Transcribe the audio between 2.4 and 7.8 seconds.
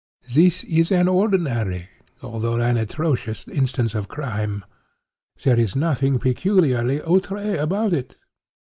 an atrocious instance of crime. There is nothing peculiarly outré